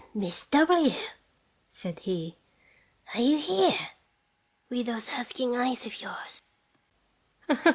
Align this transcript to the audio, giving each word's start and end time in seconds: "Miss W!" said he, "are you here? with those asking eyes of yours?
"Miss 0.15 0.47
W!" 0.47 0.95
said 1.69 1.99
he, 1.99 2.35
"are 3.13 3.21
you 3.21 3.37
here? 3.37 3.77
with 4.67 4.87
those 4.87 5.07
asking 5.09 5.55
eyes 5.55 5.85
of 5.85 6.01
yours? 6.01 6.41